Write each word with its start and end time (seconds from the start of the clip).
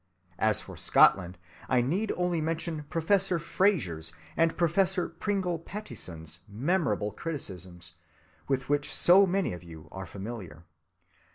As 0.39 0.61
for 0.61 0.75
Scotland, 0.77 1.37
I 1.69 1.81
need 1.81 2.11
only 2.17 2.41
mention 2.41 2.85
Professor 2.89 3.37
Fraser's 3.37 4.11
and 4.35 4.57
Professor 4.57 5.07
Pringle‐Pattison's 5.09 6.39
memorable 6.47 7.11
criticisms, 7.11 7.97
with 8.47 8.67
which 8.67 8.91
so 8.91 9.27
many 9.27 9.53
of 9.53 9.63
you 9.63 9.87
are 9.91 10.07
familiar. 10.07 10.65